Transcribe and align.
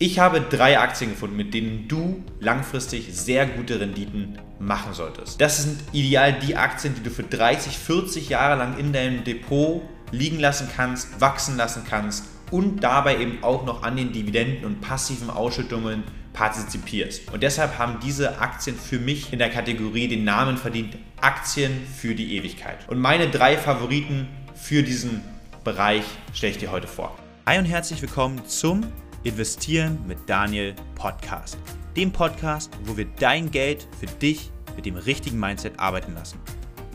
Ich 0.00 0.20
habe 0.20 0.40
drei 0.40 0.78
Aktien 0.78 1.10
gefunden, 1.10 1.36
mit 1.36 1.52
denen 1.54 1.88
du 1.88 2.22
langfristig 2.38 3.08
sehr 3.10 3.46
gute 3.46 3.80
Renditen 3.80 4.38
machen 4.60 4.94
solltest. 4.94 5.40
Das 5.40 5.60
sind 5.60 5.80
ideal 5.90 6.34
die 6.38 6.54
Aktien, 6.54 6.94
die 6.94 7.02
du 7.02 7.10
für 7.10 7.24
30, 7.24 7.76
40 7.76 8.28
Jahre 8.28 8.56
lang 8.56 8.78
in 8.78 8.92
deinem 8.92 9.24
Depot 9.24 9.82
liegen 10.12 10.38
lassen 10.38 10.68
kannst, 10.74 11.20
wachsen 11.20 11.56
lassen 11.56 11.82
kannst 11.84 12.26
und 12.52 12.84
dabei 12.84 13.18
eben 13.18 13.42
auch 13.42 13.66
noch 13.66 13.82
an 13.82 13.96
den 13.96 14.12
Dividenden 14.12 14.66
und 14.66 14.80
passiven 14.80 15.30
Ausschüttungen 15.30 16.04
partizipierst. 16.32 17.32
Und 17.32 17.42
deshalb 17.42 17.76
haben 17.76 17.98
diese 18.00 18.38
Aktien 18.38 18.76
für 18.76 19.00
mich 19.00 19.32
in 19.32 19.40
der 19.40 19.50
Kategorie 19.50 20.06
den 20.06 20.22
Namen 20.22 20.58
verdient 20.58 20.96
Aktien 21.20 21.72
für 22.00 22.14
die 22.14 22.36
Ewigkeit. 22.36 22.88
Und 22.88 23.00
meine 23.00 23.30
drei 23.30 23.56
Favoriten 23.56 24.28
für 24.54 24.84
diesen 24.84 25.22
Bereich 25.64 26.04
stelle 26.32 26.52
ich 26.52 26.58
dir 26.58 26.70
heute 26.70 26.86
vor. 26.86 27.18
Hi 27.46 27.58
und 27.58 27.64
herzlich 27.64 28.00
willkommen 28.00 28.46
zum 28.46 28.84
Investieren 29.24 29.98
mit 30.06 30.18
Daniel 30.26 30.76
Podcast. 30.94 31.58
Dem 31.96 32.12
Podcast, 32.12 32.70
wo 32.84 32.96
wir 32.96 33.06
dein 33.18 33.50
Geld 33.50 33.88
für 33.98 34.06
dich 34.06 34.50
mit 34.76 34.86
dem 34.86 34.94
richtigen 34.94 35.40
Mindset 35.40 35.78
arbeiten 35.80 36.14
lassen. 36.14 36.38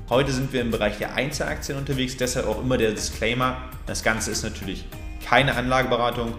Heute 0.09 0.31
sind 0.31 0.53
wir 0.53 0.61
im 0.61 0.71
Bereich 0.71 0.97
der 0.97 1.15
Einzelaktien 1.15 1.77
unterwegs, 1.77 2.15
deshalb 2.15 2.47
auch 2.47 2.61
immer 2.61 2.77
der 2.77 2.91
Disclaimer. 2.91 3.57
Das 3.87 4.03
Ganze 4.03 4.31
ist 4.31 4.43
natürlich 4.43 4.85
keine 5.25 5.55
Anlageberatung. 5.55 6.33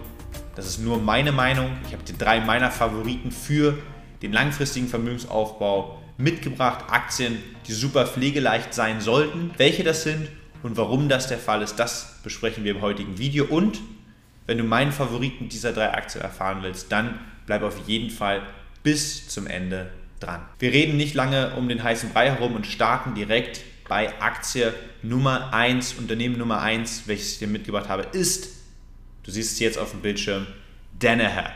Das 0.55 0.65
ist 0.65 0.79
nur 0.79 0.99
meine 0.99 1.31
Meinung. 1.31 1.69
Ich 1.85 1.93
habe 1.93 2.03
dir 2.03 2.13
drei 2.13 2.39
meiner 2.39 2.71
Favoriten 2.71 3.31
für 3.31 3.77
den 4.23 4.33
langfristigen 4.33 4.87
Vermögensaufbau 4.87 6.01
mitgebracht. 6.17 6.85
Aktien, 6.89 7.37
die 7.67 7.73
super 7.73 8.07
pflegeleicht 8.07 8.73
sein 8.73 9.01
sollten. 9.01 9.51
Welche 9.57 9.83
das 9.83 10.01
sind 10.01 10.29
und 10.63 10.77
warum 10.77 11.09
das 11.09 11.27
der 11.27 11.37
Fall 11.37 11.61
ist, 11.61 11.75
das 11.75 12.15
besprechen 12.23 12.63
wir 12.63 12.71
im 12.71 12.81
heutigen 12.81 13.19
Video. 13.19 13.45
Und 13.45 13.79
wenn 14.47 14.57
du 14.57 14.63
meinen 14.63 14.91
Favoriten 14.91 15.49
dieser 15.49 15.73
drei 15.73 15.93
Aktien 15.93 16.23
erfahren 16.23 16.59
willst, 16.61 16.91
dann 16.91 17.19
bleib 17.45 17.63
auf 17.63 17.87
jeden 17.87 18.09
Fall 18.09 18.41
bis 18.83 19.27
zum 19.27 19.47
Ende 19.47 19.91
dran. 20.19 20.41
Wir 20.59 20.71
reden 20.71 20.97
nicht 20.97 21.15
lange 21.15 21.55
um 21.55 21.67
den 21.67 21.83
heißen 21.83 22.11
Brei 22.11 22.31
herum 22.31 22.55
und 22.55 22.67
starten 22.67 23.15
direkt 23.15 23.61
bei 23.87 24.19
Aktie 24.19 24.73
Nummer 25.03 25.53
1, 25.53 25.95
Unternehmen 25.95 26.37
Nummer 26.37 26.61
1, 26.61 27.07
welches 27.07 27.33
ich 27.33 27.39
dir 27.39 27.47
mitgebracht 27.47 27.89
habe, 27.89 28.03
ist, 28.13 28.49
du 29.23 29.31
siehst 29.31 29.53
es 29.53 29.59
jetzt 29.59 29.77
auf 29.77 29.91
dem 29.91 30.01
Bildschirm, 30.01 30.47
Danaher. 30.97 31.51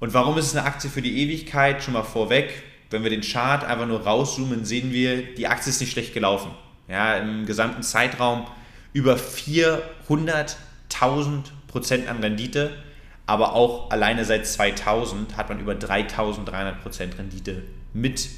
Und 0.00 0.12
warum 0.12 0.36
ist 0.36 0.46
es 0.46 0.56
eine 0.56 0.66
Aktie 0.66 0.90
für 0.90 1.00
die 1.00 1.22
Ewigkeit? 1.22 1.82
Schon 1.82 1.94
mal 1.94 2.02
vorweg, 2.02 2.62
wenn 2.90 3.02
wir 3.02 3.10
den 3.10 3.22
Chart 3.22 3.64
einfach 3.64 3.86
nur 3.86 4.02
rauszoomen, 4.02 4.64
sehen 4.64 4.92
wir, 4.92 5.34
die 5.34 5.46
Aktie 5.46 5.70
ist 5.70 5.80
nicht 5.80 5.92
schlecht 5.92 6.12
gelaufen. 6.12 6.50
Ja, 6.88 7.16
Im 7.16 7.46
gesamten 7.46 7.82
Zeitraum 7.82 8.46
über 8.92 9.16
400.000 9.16 11.44
Prozent 11.74 12.06
an 12.06 12.20
Rendite, 12.20 12.70
aber 13.26 13.54
auch 13.54 13.90
alleine 13.90 14.24
seit 14.24 14.46
2000 14.46 15.36
hat 15.36 15.48
man 15.48 15.58
über 15.58 15.74
3300 15.74 16.80
Prozent 16.80 17.18
Rendite 17.18 17.64
mit 17.92 18.28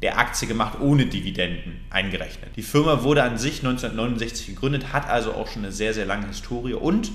der 0.00 0.18
Aktie 0.18 0.48
gemacht, 0.48 0.80
ohne 0.80 1.04
Dividenden 1.04 1.78
eingerechnet. 1.90 2.56
Die 2.56 2.62
Firma 2.62 3.02
wurde 3.02 3.22
an 3.22 3.36
sich 3.36 3.58
1969 3.58 4.46
gegründet, 4.46 4.94
hat 4.94 5.10
also 5.10 5.34
auch 5.34 5.46
schon 5.46 5.62
eine 5.62 5.72
sehr, 5.72 5.92
sehr 5.92 6.06
lange 6.06 6.28
Historie 6.28 6.72
und 6.72 7.12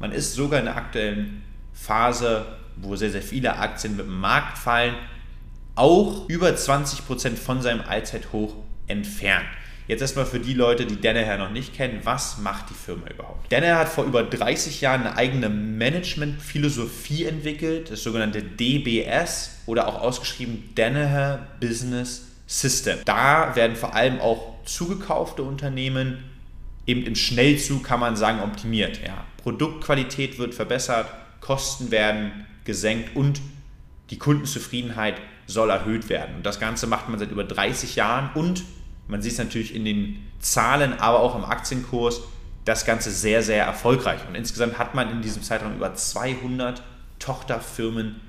man 0.00 0.10
ist 0.10 0.34
sogar 0.34 0.58
in 0.58 0.64
der 0.64 0.76
aktuellen 0.76 1.44
Phase, 1.72 2.44
wo 2.74 2.96
sehr, 2.96 3.12
sehr 3.12 3.22
viele 3.22 3.56
Aktien 3.56 3.96
mit 3.96 4.06
dem 4.06 4.18
Markt 4.18 4.58
fallen, 4.58 4.96
auch 5.76 6.28
über 6.28 6.56
20 6.56 7.06
Prozent 7.06 7.38
von 7.38 7.62
seinem 7.62 7.82
Allzeithoch 7.82 8.56
entfernt. 8.88 9.46
Jetzt 9.86 10.00
erstmal 10.00 10.24
für 10.24 10.40
die 10.40 10.54
Leute, 10.54 10.86
die 10.86 10.98
Danaher 10.98 11.36
noch 11.36 11.50
nicht 11.50 11.74
kennen, 11.74 12.00
was 12.04 12.38
macht 12.38 12.70
die 12.70 12.74
Firma 12.74 13.06
überhaupt? 13.08 13.52
Danaher 13.52 13.78
hat 13.78 13.88
vor 13.88 14.04
über 14.04 14.22
30 14.22 14.80
Jahren 14.80 15.02
eine 15.02 15.16
eigene 15.16 15.50
Management-Philosophie 15.50 17.24
entwickelt, 17.24 17.90
das 17.90 18.02
sogenannte 18.02 18.42
DBS 18.42 19.58
oder 19.66 19.86
auch 19.86 20.00
ausgeschrieben 20.00 20.70
Danaher 20.74 21.46
Business 21.60 22.28
System. 22.46 22.98
Da 23.04 23.54
werden 23.56 23.76
vor 23.76 23.94
allem 23.94 24.20
auch 24.20 24.64
zugekaufte 24.64 25.42
Unternehmen 25.42 26.24
eben 26.86 27.04
im 27.04 27.14
Schnellzug, 27.14 27.84
kann 27.84 28.00
man 28.00 28.16
sagen, 28.16 28.40
optimiert. 28.40 29.00
Ja. 29.06 29.24
Produktqualität 29.42 30.38
wird 30.38 30.54
verbessert, 30.54 31.06
Kosten 31.40 31.90
werden 31.90 32.46
gesenkt 32.64 33.14
und 33.16 33.40
die 34.10 34.18
Kundenzufriedenheit 34.18 35.16
soll 35.46 35.70
erhöht 35.70 36.08
werden. 36.08 36.36
Und 36.36 36.46
das 36.46 36.60
Ganze 36.60 36.86
macht 36.86 37.08
man 37.08 37.18
seit 37.18 37.30
über 37.30 37.44
30 37.44 37.96
Jahren 37.96 38.30
und 38.34 38.64
man 39.08 39.22
sieht 39.22 39.32
es 39.32 39.38
natürlich 39.38 39.74
in 39.74 39.84
den 39.84 40.26
Zahlen, 40.40 40.94
aber 40.94 41.20
auch 41.20 41.34
im 41.34 41.44
Aktienkurs, 41.44 42.22
das 42.64 42.86
Ganze 42.86 43.10
sehr, 43.10 43.42
sehr 43.42 43.64
erfolgreich. 43.64 44.20
Und 44.26 44.34
insgesamt 44.34 44.78
hat 44.78 44.94
man 44.94 45.10
in 45.10 45.22
diesem 45.22 45.42
Zeitraum 45.42 45.76
über 45.76 45.94
200 45.94 46.82
Tochterfirmen 47.18 48.20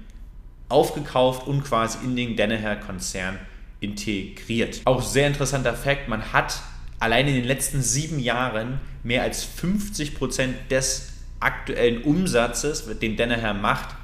aufgekauft 0.67 1.47
und 1.47 1.63
quasi 1.63 2.03
in 2.03 2.15
den 2.15 2.35
Danaher-Konzern 2.35 3.39
integriert. 3.79 4.81
Auch 4.85 5.01
sehr 5.01 5.27
interessanter 5.27 5.73
Fakt, 5.73 6.09
man 6.09 6.33
hat 6.33 6.59
allein 6.99 7.27
in 7.27 7.35
den 7.35 7.45
letzten 7.45 7.81
sieben 7.81 8.19
Jahren 8.19 8.79
mehr 9.03 9.21
als 9.21 9.43
50 9.43 10.15
Prozent 10.15 10.55
des 10.71 11.13
aktuellen 11.39 12.03
Umsatzes, 12.03 12.85
den 12.99 13.15
Danaher 13.15 13.53
macht, 13.53 13.95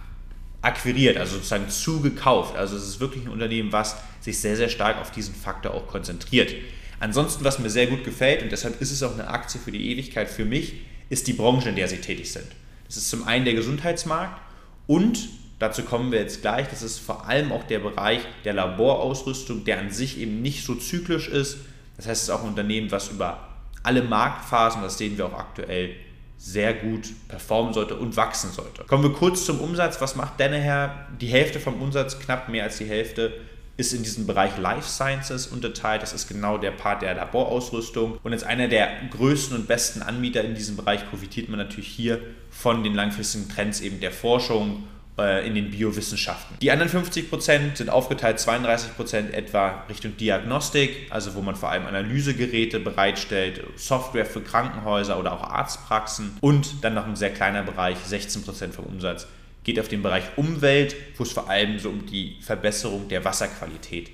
akquiriert, 0.62 1.18
also 1.18 1.36
sozusagen 1.36 1.70
zugekauft. 1.70 2.56
Also 2.56 2.76
es 2.78 2.84
ist 2.84 3.00
wirklich 3.00 3.26
ein 3.26 3.32
Unternehmen, 3.32 3.72
was 3.72 3.98
sich 4.20 4.40
sehr, 4.40 4.56
sehr 4.56 4.70
stark 4.70 5.00
auf 5.00 5.12
diesen 5.12 5.34
Faktor 5.34 5.74
auch 5.74 5.88
konzentriert. 5.88 6.54
Ansonsten, 7.00 7.44
was 7.44 7.58
mir 7.58 7.70
sehr 7.70 7.88
gut 7.88 8.04
gefällt, 8.04 8.44
und 8.44 8.52
deshalb 8.52 8.80
ist 8.80 8.92
es 8.92 9.02
auch 9.02 9.14
eine 9.14 9.28
Aktie 9.28 9.60
für 9.60 9.72
die 9.72 9.92
Ewigkeit 9.92 10.30
für 10.30 10.46
mich, 10.46 10.74
ist 11.10 11.28
die 11.28 11.34
Branche, 11.34 11.70
in 11.70 11.76
der 11.76 11.88
sie 11.88 11.98
tätig 11.98 12.32
sind. 12.32 12.46
Das 12.86 12.98
ist 12.98 13.10
zum 13.10 13.28
einen 13.28 13.46
der 13.46 13.56
Gesundheitsmarkt 13.56 14.40
und 14.86 15.30
dazu 15.58 15.82
kommen 15.82 16.12
wir 16.12 16.20
jetzt 16.20 16.42
gleich, 16.42 16.68
das 16.68 16.84
ist 16.84 17.00
vor 17.00 17.28
allem 17.28 17.52
auch 17.52 17.64
der 17.64 17.80
Bereich 17.80 18.22
der 18.46 18.54
Laborausrüstung, 18.54 19.64
der 19.66 19.80
an 19.80 19.90
sich 19.90 20.20
eben 20.20 20.42
nicht 20.42 20.64
so 20.64 20.76
zyklisch 20.76 21.28
ist. 21.28 21.58
Das 21.98 22.06
heißt, 22.08 22.22
es 22.22 22.30
ist 22.30 22.34
auch 22.34 22.44
ein 22.44 22.50
Unternehmen, 22.50 22.92
was 22.92 23.10
über 23.10 23.48
alle 23.82 24.04
Marktphasen, 24.04 24.82
das 24.84 24.98
sehen 24.98 25.18
wir 25.18 25.26
auch 25.26 25.34
aktuell, 25.34 25.96
sehr 26.42 26.74
gut 26.74 27.10
performen 27.28 27.72
sollte 27.72 27.96
und 27.96 28.18
wachsen 28.18 28.52
sollte. 28.52 28.84
Kommen 28.86 29.04
wir 29.04 29.14
kurz 29.14 29.46
zum 29.46 29.60
Umsatz. 29.60 30.02
Was 30.02 30.16
macht 30.16 30.40
Danaher? 30.40 31.08
Die 31.22 31.28
Hälfte 31.28 31.60
vom 31.60 31.80
Umsatz, 31.80 32.20
knapp 32.20 32.50
mehr 32.50 32.64
als 32.64 32.80
die 32.80 32.86
Hälfte, 32.86 33.32
ist 33.78 33.94
in 33.94 34.02
diesen 34.02 34.26
Bereich 34.26 34.58
Life 34.58 34.90
Sciences 34.90 35.46
unterteilt. 35.46 36.02
Das 36.02 36.14
ist 36.14 36.28
genau 36.28 36.58
der 36.58 36.72
Part 36.72 37.04
der 37.04 37.14
Laborausrüstung. 37.14 38.18
Und 38.24 38.34
als 38.34 38.44
einer 38.44 38.68
der 38.68 38.90
größten 39.12 39.56
und 39.56 39.68
besten 39.68 40.02
Anbieter 40.02 40.44
in 40.44 40.56
diesem 40.56 40.78
Bereich 40.78 41.08
profitiert 41.12 41.48
man 41.48 41.60
natürlich 41.60 41.90
hier 41.90 42.20
von 42.50 42.84
den 42.84 42.96
langfristigen 42.96 43.48
Trends 43.48 43.80
eben 43.80 44.00
der 44.00 44.12
Forschung 44.12 44.84
in 45.18 45.54
den 45.54 45.70
Biowissenschaften. 45.70 46.58
Die 46.62 46.72
anderen 46.72 46.90
50% 46.90 47.76
sind 47.76 47.90
aufgeteilt, 47.92 48.40
32% 48.40 49.32
etwa 49.32 49.84
Richtung 49.88 50.18
Diagnostik, 50.18 51.08
also 51.12 51.36
wo 51.36 51.42
man 51.42 51.56
vor 51.56 51.70
allem 51.70 51.86
Analysegeräte 51.86 52.80
bereitstellt, 52.80 53.62
Software 53.76 54.26
für 54.26 54.42
Krankenhäuser 54.42 55.20
oder 55.20 55.34
auch 55.34 55.44
Arztpraxen 55.44 56.38
und 56.42 56.84
dann 56.84 56.96
noch 56.96 57.06
ein 57.06 57.16
sehr 57.16 57.30
kleiner 57.30 57.62
Bereich, 57.62 57.98
16% 58.10 58.72
vom 58.72 58.86
Umsatz, 58.86 59.28
geht 59.64 59.80
auf 59.80 59.90
den 59.90 60.02
Bereich 60.02 60.24
Umwelt, 60.38 60.96
wo 61.18 61.24
es 61.24 61.32
vor 61.32 61.50
allem 61.50 61.78
so 61.78 61.90
um 61.90 62.06
die 62.08 62.38
Verbesserung 62.42 63.08
der 63.08 63.24
Wasserqualität 63.24 64.10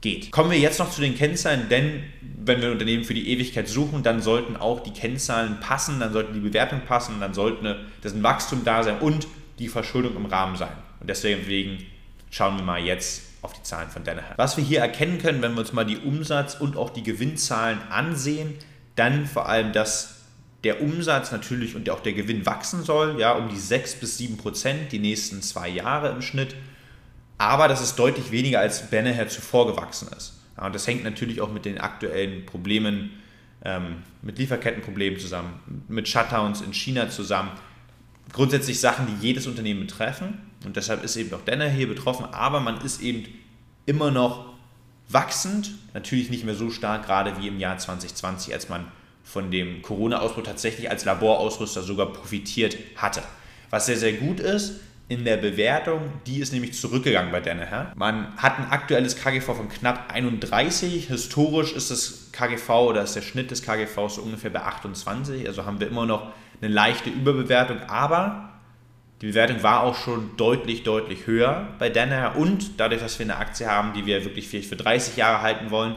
geht. 0.00 0.30
Kommen 0.30 0.50
wir 0.50 0.58
jetzt 0.58 0.78
noch 0.78 0.90
zu 0.90 1.00
den 1.00 1.16
Kennzahlen, 1.16 1.68
denn 1.68 2.04
wenn 2.44 2.62
wir 2.62 2.70
Unternehmen 2.70 3.04
für 3.04 3.14
die 3.14 3.28
Ewigkeit 3.30 3.66
suchen, 3.66 4.02
dann 4.02 4.22
sollten 4.22 4.56
auch 4.56 4.80
die 4.80 4.92
Kennzahlen 4.92 5.58
passen, 5.60 5.98
dann 5.98 6.12
sollten 6.12 6.34
die 6.34 6.40
Bewertung 6.40 6.82
passen, 6.86 7.18
dann 7.20 7.34
sollte 7.34 7.80
das 8.02 8.14
ein 8.14 8.22
Wachstum 8.22 8.62
da 8.64 8.84
sein 8.84 8.98
und 9.00 9.26
die 9.58 9.68
Verschuldung 9.68 10.16
im 10.16 10.26
Rahmen 10.26 10.56
sein. 10.56 10.76
Und 11.00 11.08
deswegen 11.08 11.78
schauen 12.30 12.56
wir 12.56 12.64
mal 12.64 12.80
jetzt 12.80 13.22
auf 13.42 13.52
die 13.52 13.62
Zahlen 13.62 13.88
von 13.88 14.04
Danaher. 14.04 14.34
Was 14.36 14.56
wir 14.56 14.64
hier 14.64 14.80
erkennen 14.80 15.18
können, 15.18 15.42
wenn 15.42 15.54
wir 15.54 15.60
uns 15.60 15.72
mal 15.72 15.84
die 15.84 15.98
Umsatz- 15.98 16.54
und 16.54 16.76
auch 16.76 16.90
die 16.90 17.02
Gewinnzahlen 17.02 17.78
ansehen, 17.90 18.54
dann 18.96 19.26
vor 19.26 19.48
allem, 19.48 19.72
dass 19.72 20.16
der 20.64 20.82
Umsatz 20.82 21.30
natürlich 21.30 21.76
und 21.76 21.88
auch 21.88 22.00
der 22.00 22.14
Gewinn 22.14 22.44
wachsen 22.44 22.82
soll, 22.82 23.20
ja, 23.20 23.32
um 23.32 23.48
die 23.48 23.58
6 23.58 23.96
bis 23.96 24.18
7 24.18 24.36
Prozent 24.36 24.90
die 24.90 24.98
nächsten 24.98 25.40
zwei 25.40 25.68
Jahre 25.68 26.10
im 26.10 26.20
Schnitt. 26.20 26.56
Aber 27.38 27.68
das 27.68 27.80
ist 27.80 27.96
deutlich 27.96 28.32
weniger 28.32 28.58
als 28.58 28.90
Danaher 28.90 29.28
zuvor 29.28 29.68
gewachsen 29.68 30.08
ist. 30.16 30.40
Ja, 30.56 30.66
und 30.66 30.74
das 30.74 30.86
hängt 30.88 31.04
natürlich 31.04 31.40
auch 31.40 31.52
mit 31.52 31.64
den 31.64 31.78
aktuellen 31.78 32.44
Problemen, 32.44 33.10
ähm, 33.64 34.02
mit 34.22 34.38
Lieferkettenproblemen 34.38 35.20
zusammen, 35.20 35.84
mit 35.86 36.08
Shutdowns 36.08 36.60
in 36.60 36.74
China 36.74 37.08
zusammen 37.08 37.50
grundsätzlich 38.32 38.80
Sachen, 38.80 39.06
die 39.06 39.26
jedes 39.26 39.46
Unternehmen 39.46 39.80
betreffen. 39.80 40.38
Und 40.64 40.76
deshalb 40.76 41.04
ist 41.04 41.16
eben 41.16 41.32
auch 41.34 41.42
Denner 41.42 41.68
hier 41.68 41.88
betroffen. 41.88 42.26
Aber 42.32 42.60
man 42.60 42.80
ist 42.80 43.00
eben 43.00 43.24
immer 43.86 44.10
noch 44.10 44.54
wachsend. 45.08 45.70
Natürlich 45.94 46.30
nicht 46.30 46.44
mehr 46.44 46.54
so 46.54 46.70
stark, 46.70 47.06
gerade 47.06 47.40
wie 47.40 47.48
im 47.48 47.58
Jahr 47.58 47.78
2020, 47.78 48.52
als 48.52 48.68
man 48.68 48.86
von 49.24 49.50
dem 49.50 49.82
Corona-Ausbruch 49.82 50.42
tatsächlich 50.42 50.90
als 50.90 51.04
Laborausrüster 51.04 51.82
sogar 51.82 52.12
profitiert 52.12 52.76
hatte. 52.96 53.22
Was 53.70 53.86
sehr, 53.86 53.98
sehr 53.98 54.14
gut 54.14 54.40
ist, 54.40 54.80
in 55.08 55.24
der 55.24 55.38
Bewertung, 55.38 56.12
die 56.26 56.40
ist 56.40 56.52
nämlich 56.52 56.74
zurückgegangen 56.74 57.32
bei 57.32 57.40
Danaher. 57.40 57.92
Man 57.96 58.36
hat 58.36 58.58
ein 58.58 58.70
aktuelles 58.70 59.16
KGV 59.16 59.44
von 59.44 59.68
knapp 59.68 60.12
31. 60.12 61.08
Historisch 61.08 61.72
ist 61.72 61.90
das 61.90 62.30
KGV 62.32 62.68
oder 62.70 63.02
ist 63.02 63.16
der 63.16 63.22
Schnitt 63.22 63.50
des 63.50 63.62
KGVs 63.62 64.16
so 64.16 64.22
ungefähr 64.22 64.50
bei 64.50 64.60
28. 64.60 65.46
Also 65.46 65.64
haben 65.64 65.80
wir 65.80 65.88
immer 65.88 66.04
noch 66.04 66.32
eine 66.60 66.72
leichte 66.72 67.10
Überbewertung, 67.10 67.78
aber 67.88 68.44
Die 69.20 69.26
Bewertung 69.26 69.64
war 69.64 69.82
auch 69.82 69.96
schon 69.96 70.36
deutlich, 70.36 70.84
deutlich 70.84 71.26
höher 71.26 71.66
bei 71.80 71.88
Danaher 71.88 72.36
und 72.36 72.78
dadurch, 72.78 73.00
dass 73.00 73.18
wir 73.18 73.26
eine 73.26 73.36
Aktie 73.36 73.66
haben, 73.66 73.92
die 73.92 74.06
wir 74.06 74.24
wirklich 74.24 74.48
für 74.48 74.76
30 74.76 75.16
Jahre 75.16 75.42
halten 75.42 75.70
wollen, 75.70 75.96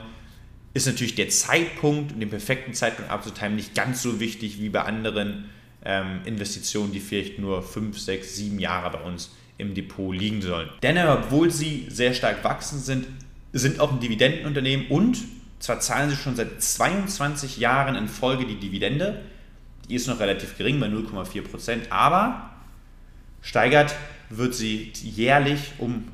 ist 0.73 0.87
natürlich 0.87 1.13
der 1.13 1.29
Zeitpunkt 1.29 2.13
und 2.13 2.19
den 2.19 2.29
perfekten 2.29 2.73
Zeitpunkt 2.73 3.11
abzutimen 3.11 3.55
nicht 3.55 3.75
ganz 3.75 4.01
so 4.01 4.19
wichtig 4.19 4.59
wie 4.59 4.69
bei 4.69 4.81
anderen 4.81 5.49
ähm, 5.85 6.21
Investitionen, 6.25 6.93
die 6.93 6.99
vielleicht 6.99 7.37
nur 7.37 7.61
5, 7.61 7.99
6, 7.99 8.35
7 8.37 8.59
Jahre 8.59 8.97
bei 8.97 9.03
uns 9.03 9.35
im 9.57 9.75
Depot 9.75 10.15
liegen 10.15 10.41
sollen. 10.41 10.69
Danaher, 10.81 11.19
obwohl 11.23 11.51
sie 11.51 11.85
sehr 11.89 12.13
stark 12.15 12.43
wachsen 12.43 12.79
sind, 12.79 13.05
sind 13.53 13.79
auch 13.79 13.91
ein 13.91 13.99
Dividendenunternehmen 13.99 14.87
und 14.87 15.19
zwar 15.59 15.79
zahlen 15.79 16.09
sie 16.09 16.15
schon 16.15 16.35
seit 16.35 16.61
22 16.61 17.57
Jahren 17.57 17.95
in 17.95 18.07
Folge 18.07 18.45
die 18.45 18.55
Dividende. 18.55 19.21
Die 19.91 19.97
ist 19.97 20.07
noch 20.07 20.21
relativ 20.21 20.57
gering 20.57 20.79
bei 20.79 20.87
0,4 20.87 21.41
Prozent, 21.41 21.91
aber 21.91 22.49
steigert 23.41 23.93
wird 24.29 24.55
sie 24.55 24.93
jährlich 25.03 25.73
um 25.79 26.07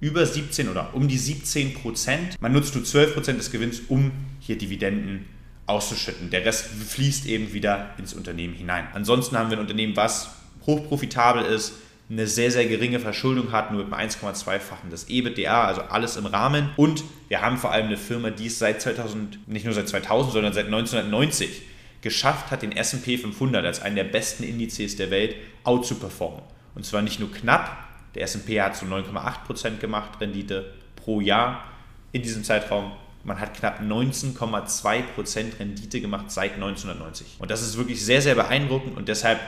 über 0.00 0.26
17 0.26 0.68
oder 0.68 0.94
um 0.94 1.08
die 1.08 1.16
17 1.16 1.72
Prozent. 1.72 2.38
Man 2.42 2.52
nutzt 2.52 2.74
nur 2.74 2.84
12 2.84 3.14
Prozent 3.14 3.38
des 3.38 3.50
Gewinns, 3.50 3.80
um 3.88 4.12
hier 4.40 4.58
Dividenden 4.58 5.24
auszuschütten. 5.64 6.28
Der 6.28 6.44
Rest 6.44 6.66
fließt 6.66 7.24
eben 7.24 7.54
wieder 7.54 7.94
ins 7.96 8.12
Unternehmen 8.12 8.52
hinein. 8.52 8.86
Ansonsten 8.92 9.38
haben 9.38 9.48
wir 9.48 9.56
ein 9.56 9.62
Unternehmen, 9.62 9.96
was 9.96 10.32
hochprofitabel 10.66 11.42
ist, 11.42 11.72
eine 12.10 12.26
sehr, 12.26 12.50
sehr 12.50 12.66
geringe 12.66 13.00
Verschuldung 13.00 13.50
hat, 13.50 13.72
nur 13.72 13.82
mit 13.82 13.94
einem 13.94 14.10
1,2-fachen 14.10 14.90
des 14.90 15.08
EBITDA, 15.08 15.64
also 15.64 15.80
alles 15.80 16.18
im 16.18 16.26
Rahmen. 16.26 16.68
Und 16.76 17.02
wir 17.28 17.40
haben 17.40 17.56
vor 17.56 17.72
allem 17.72 17.86
eine 17.86 17.96
Firma, 17.96 18.28
die 18.28 18.48
es 18.48 18.58
seit 18.58 18.82
2000, 18.82 19.48
nicht 19.48 19.64
nur 19.64 19.72
seit 19.72 19.88
2000, 19.88 20.34
sondern 20.34 20.52
seit 20.52 20.66
1990 20.66 21.62
geschafft 22.06 22.52
hat, 22.52 22.62
den 22.62 22.70
S&P 22.70 23.18
500 23.18 23.66
als 23.66 23.82
einen 23.82 23.96
der 23.96 24.04
besten 24.04 24.44
Indizes 24.44 24.94
der 24.94 25.10
Welt 25.10 25.34
out 25.64 25.84
zu 25.84 25.96
performen. 25.96 26.40
Und 26.76 26.86
zwar 26.86 27.02
nicht 27.02 27.18
nur 27.18 27.32
knapp, 27.32 27.76
der 28.14 28.22
S&P 28.22 28.62
hat 28.62 28.76
so 28.76 28.86
9,8% 28.86 29.78
gemacht, 29.78 30.20
Rendite 30.20 30.72
pro 30.94 31.20
Jahr 31.20 31.64
in 32.12 32.22
diesem 32.22 32.44
Zeitraum. 32.44 32.92
Man 33.24 33.40
hat 33.40 33.54
knapp 33.54 33.80
19,2% 33.80 35.58
Rendite 35.58 36.00
gemacht 36.00 36.30
seit 36.30 36.54
1990. 36.54 37.38
Und 37.40 37.50
das 37.50 37.62
ist 37.62 37.76
wirklich 37.76 38.04
sehr, 38.04 38.22
sehr 38.22 38.36
beeindruckend 38.36 38.96
und 38.96 39.08
deshalb 39.08 39.40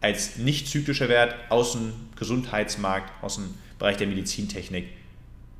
als 0.00 0.38
nicht 0.38 0.66
zyklischer 0.66 1.08
Wert 1.08 1.36
aus 1.50 1.74
dem 1.74 1.92
Gesundheitsmarkt, 2.16 3.12
aus 3.22 3.36
dem 3.36 3.54
Bereich 3.78 3.96
der 3.96 4.08
Medizintechnik, 4.08 4.88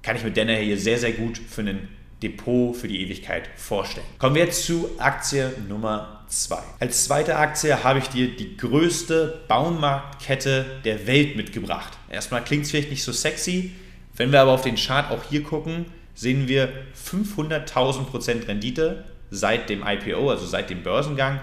kann 0.03 0.17
ich 0.17 0.25
mir 0.25 0.33
Denner 0.33 0.57
hier 0.57 0.77
sehr, 0.77 0.99
sehr 0.99 1.13
gut 1.13 1.39
für 1.39 1.61
einen 1.61 1.89
Depot 2.21 2.77
für 2.77 2.89
die 2.89 3.01
Ewigkeit 3.01 3.49
vorstellen. 3.57 4.07
Kommen 4.19 4.35
wir 4.35 4.45
jetzt 4.45 4.65
zu 4.65 4.91
Aktie 4.99 5.53
Nummer 5.69 6.22
2. 6.33 6.59
Als 6.81 7.05
zweite 7.05 7.37
Aktie 7.37 7.85
habe 7.85 7.99
ich 7.99 8.09
dir 8.09 8.35
die 8.35 8.57
größte 8.57 9.43
Baumarktkette 9.49 10.65
der 10.85 11.07
Welt 11.07 11.37
mitgebracht. 11.37 11.99
Erstmal 12.09 12.43
klingt 12.43 12.65
es 12.65 12.71
vielleicht 12.71 12.91
nicht 12.91 13.05
so 13.05 13.13
sexy. 13.13 13.73
Wenn 14.17 14.33
wir 14.33 14.41
aber 14.41 14.53
auf 14.53 14.63
den 14.63 14.77
Chart 14.77 15.11
auch 15.11 15.25
hier 15.29 15.43
gucken, 15.43 15.87
sehen 16.15 16.49
wir 16.49 16.71
500.000% 17.11 18.49
Rendite 18.49 19.05
seit 19.31 19.69
dem 19.69 19.85
IPO, 19.87 20.31
also 20.31 20.47
seit 20.47 20.71
dem 20.71 20.83
Börsengang. 20.83 21.39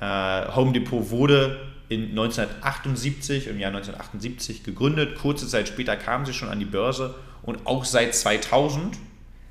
Äh, 0.00 0.52
Home 0.54 0.72
Depot 0.72 1.10
wurde 1.10 1.60
in 1.88 2.10
1978, 2.10 3.46
im 3.46 3.60
Jahr 3.60 3.70
1978 3.70 4.64
gegründet. 4.64 5.16
Kurze 5.16 5.46
Zeit 5.46 5.68
später 5.68 5.96
kamen 5.96 6.26
sie 6.26 6.32
schon 6.32 6.48
an 6.48 6.58
die 6.58 6.64
Börse 6.64 7.14
und 7.42 7.66
auch 7.66 7.84
seit 7.84 8.14
2000 8.14 8.96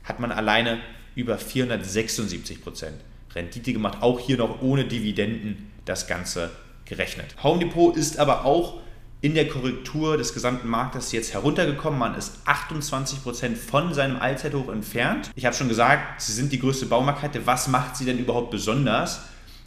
hat 0.03 0.19
man 0.19 0.31
alleine 0.31 0.79
über 1.15 1.37
476 1.37 2.61
Prozent 2.61 2.95
Rendite 3.35 3.73
gemacht, 3.73 3.99
auch 4.01 4.19
hier 4.19 4.37
noch 4.37 4.61
ohne 4.61 4.85
Dividenden 4.85 5.71
das 5.85 6.07
Ganze 6.07 6.51
gerechnet. 6.85 7.35
Home 7.43 7.59
Depot 7.59 7.95
ist 7.95 8.19
aber 8.19 8.45
auch 8.45 8.79
in 9.21 9.35
der 9.35 9.47
Korrektur 9.47 10.17
des 10.17 10.33
gesamten 10.33 10.67
Marktes 10.67 11.13
jetzt 11.13 11.33
heruntergekommen. 11.33 11.97
Man 11.97 12.15
ist 12.15 12.39
28 12.45 13.23
Prozent 13.23 13.57
von 13.57 13.93
seinem 13.93 14.17
Allzeithoch 14.17 14.67
entfernt. 14.67 15.31
Ich 15.35 15.45
habe 15.45 15.55
schon 15.55 15.69
gesagt, 15.69 16.21
sie 16.21 16.33
sind 16.33 16.51
die 16.51 16.59
größte 16.59 16.87
Baumarktkette. 16.87 17.47
Was 17.47 17.69
macht 17.69 17.95
sie 17.95 18.03
denn 18.03 18.19
überhaupt 18.19 18.51
besonders? 18.51 19.21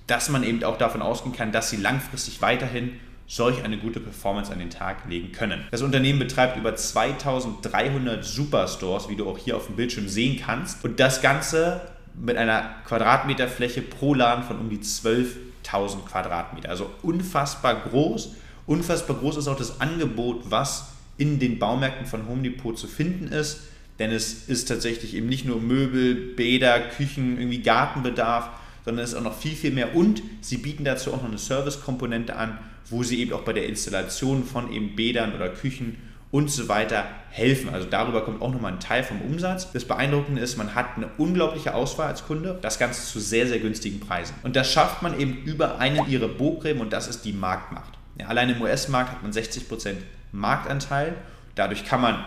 Dass 0.07 0.29
man 0.29 0.45
eben 0.45 0.63
auch 0.63 0.77
davon 0.77 1.01
ausgehen 1.01 1.35
kann, 1.35 1.53
dass 1.53 1.71
sie 1.71 1.79
langfristig 1.79 2.43
weiterhin 2.43 3.01
solch 3.27 3.65
eine 3.65 3.79
gute 3.79 3.99
Performance 3.99 4.53
an 4.53 4.59
den 4.59 4.71
Tag 4.71 5.09
legen 5.09 5.33
können. 5.33 5.67
Das 5.71 5.81
Unternehmen 5.83 6.19
betreibt 6.19 6.59
über 6.59 6.77
2300 6.77 8.25
Superstores, 8.25 9.09
wie 9.09 9.17
du 9.17 9.29
auch 9.29 9.39
hier 9.39 9.57
auf 9.57 9.67
dem 9.67 9.77
Bildschirm 9.77 10.09
sehen 10.09 10.41
kannst. 10.45 10.85
Und 10.85 11.01
das 11.01 11.23
Ganze 11.23 11.81
mit 12.21 12.37
einer 12.37 12.77
Quadratmeterfläche 12.87 13.83
pro 13.83 14.15
Laden 14.15 14.45
von 14.45 14.59
um 14.59 14.71
die 14.71 14.79
12.000 14.79 16.05
Quadratmeter. 16.07 16.69
Also 16.71 16.91
unfassbar 17.03 17.75
groß. 17.89 18.35
Unfassbar 18.67 19.17
groß 19.17 19.37
ist 19.37 19.49
auch 19.49 19.57
das 19.57 19.81
Angebot, 19.81 20.51
was 20.51 20.89
in 21.19 21.39
den 21.39 21.59
Baumärkten 21.59 22.07
von 22.07 22.27
Home 22.29 22.43
Depot 22.43 22.79
zu 22.79 22.87
finden 22.87 23.29
ist. 23.29 23.61
Denn 23.99 24.11
es 24.11 24.49
ist 24.49 24.67
tatsächlich 24.67 25.15
eben 25.15 25.29
nicht 25.29 25.47
nur 25.47 25.61
Möbel, 25.61 26.15
Bäder, 26.35 26.81
Küchen, 26.81 27.39
irgendwie 27.39 27.63
Gartenbedarf, 27.63 28.51
sondern 28.85 29.05
es 29.05 29.13
ist 29.13 29.19
auch 29.19 29.23
noch 29.23 29.39
viel, 29.39 29.57
viel 29.57 29.71
mehr. 29.73 29.95
Und 29.95 30.23
sie 30.43 30.59
bieten 30.59 30.85
dazu 30.85 31.13
auch 31.13 31.23
noch 31.23 31.29
eine 31.29 31.39
Servicekomponente 31.39 32.37
an, 32.37 32.59
wo 32.91 33.03
sie 33.03 33.21
eben 33.21 33.33
auch 33.33 33.43
bei 33.43 33.53
der 33.53 33.67
Installation 33.67 34.45
von 34.45 34.73
eben 34.73 34.95
Bädern 34.95 35.35
oder 35.35 35.49
Küchen 35.49 35.97
und 36.37 36.51
so 36.51 36.69
weiter 36.69 37.07
helfen. 37.31 37.71
Also 37.73 37.89
darüber 37.89 38.23
kommt 38.23 38.43
auch 38.43 38.53
nochmal 38.53 38.75
ein 38.75 38.81
Teil 38.81 39.03
vom 39.03 39.23
Umsatz. 39.23 39.73
Das 39.73 39.87
Beeindruckende 39.87 40.43
ist, 40.43 40.59
man 40.59 40.75
hat 40.75 40.97
eine 40.97 41.09
unglaubliche 41.17 41.75
Auswahl 41.75 42.09
als 42.09 42.27
Kunde, 42.27 42.59
das 42.61 42.79
Ganze 42.79 43.07
zu 43.07 43.21
sehr, 43.21 43.47
sehr 43.47 43.59
günstigen 43.59 44.01
Preisen. 44.01 44.35
Und 44.43 44.55
das 44.55 44.71
schafft 44.71 45.03
man 45.03 45.19
eben 45.19 45.39
über 45.45 45.79
einen 45.79 46.07
ihrer 46.11 46.29
Burggräben 46.29 46.83
und 46.83 46.93
das 46.93 47.09
ist 47.09 47.25
die 47.25 47.33
Marktmacht. 47.33 47.91
Ja, 48.21 48.27
allein 48.27 48.51
im 48.51 48.61
US-Markt 48.61 49.13
hat 49.13 49.23
man 49.23 49.33
60% 49.33 49.95
Marktanteil. 50.33 51.15
Dadurch 51.55 51.87
kann 51.87 52.03
man 52.03 52.23